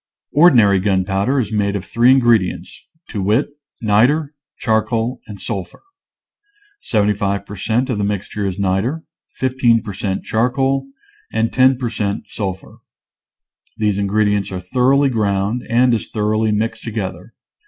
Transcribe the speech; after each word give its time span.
Ordinary 0.33 0.79
gunpowder 0.79 1.39
is 1.39 1.51
made 1.53 1.75
of 1.75 1.85
three 1.85 2.09
in 2.09 2.19
gredients, 2.19 2.75
to 3.09 3.21
wit: 3.21 3.49
niter, 3.83 4.33
charcoal, 4.57 5.21
and 5.27 5.39
sul 5.39 5.63
phur. 5.63 5.81
Seventy 6.79 7.13
five 7.13 7.45
per 7.45 7.55
cent, 7.55 7.87
of 7.87 7.99
the 7.99 8.03
mixture 8.03 8.43
is 8.43 8.57
niter, 8.57 9.03
15 9.35 9.83
per 9.83 9.93
cent, 9.93 10.23
charcoal, 10.23 10.87
and 11.31 11.53
10 11.53 11.77
per 11.77 11.91
cent, 11.91 12.23
sulphur. 12.29 12.79
These 13.77 13.99
ingredients 13.99 14.51
are 14.51 14.59
thoroughly 14.59 15.09
ground 15.09 15.61
and 15.69 15.93
as 15.93 16.07
thoroughly 16.07 16.51
mixed 16.51 16.83
together. 16.83 17.35